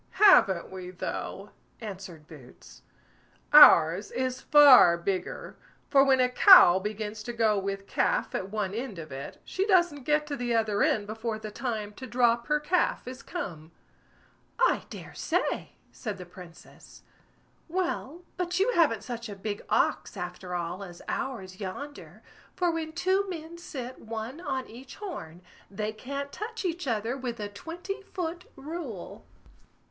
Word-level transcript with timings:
"Haven't 0.17 0.71
we 0.71 0.89
though!" 0.89 1.51
answered 1.79 2.25
Boots; 2.27 2.81
"ours 3.53 4.09
is 4.09 4.41
far 4.41 4.97
bigger; 4.97 5.59
for 5.91 6.03
when 6.03 6.19
a 6.19 6.27
cow 6.27 6.79
begins 6.79 7.21
to 7.21 7.31
go 7.31 7.59
with 7.59 7.85
calf 7.85 8.33
at 8.33 8.49
one 8.49 8.73
end 8.73 8.97
of 8.97 9.11
it, 9.11 9.39
she 9.45 9.63
doesn't 9.67 10.05
get 10.05 10.25
to 10.25 10.35
the 10.35 10.55
other 10.55 10.81
end 10.81 11.05
before 11.05 11.37
the 11.37 11.51
time 11.51 11.93
to 11.93 12.07
drop 12.07 12.47
her 12.47 12.59
calf 12.59 13.07
is 13.07 13.21
come." 13.21 13.73
"I 14.57 14.85
dare 14.89 15.13
say!" 15.13 15.73
said 15.91 16.17
the 16.17 16.25
Princess. 16.25 17.03
"Well, 17.67 18.23
but 18.37 18.59
you 18.59 18.71
haven't 18.71 19.03
such 19.03 19.29
a 19.29 19.35
big 19.35 19.61
ox, 19.69 20.17
after 20.17 20.55
all, 20.55 20.83
as 20.83 21.03
ours 21.07 21.59
yonder; 21.59 22.23
for 22.55 22.71
when 22.71 22.93
two 22.93 23.29
men 23.29 23.59
sit 23.59 23.99
one 23.99 24.39
on 24.41 24.65
each 24.67 24.95
horn, 24.95 25.43
they 25.69 25.93
can't 25.93 26.31
touch 26.31 26.65
each 26.65 26.87
other 26.87 27.15
with 27.15 27.39
a 27.39 27.49
twenty 27.49 28.01
foot 28.01 28.45
rule." 28.55 29.27